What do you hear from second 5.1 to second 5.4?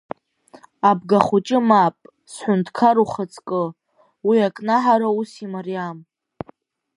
ус